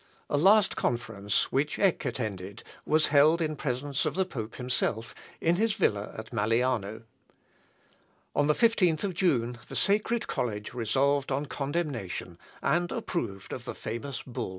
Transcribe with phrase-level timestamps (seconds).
[0.31, 5.57] A last conference, which Eck attended, was held in presence of the pope himself, in
[5.57, 7.03] his villa at Malliano.
[8.35, 13.75] On the 15th of June the sacred college resolved on condemnation, and approved of the
[13.75, 14.49] famous bull.